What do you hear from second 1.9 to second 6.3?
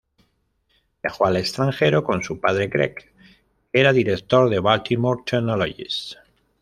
con su padre Greg, que era director de Baltimore Technologies.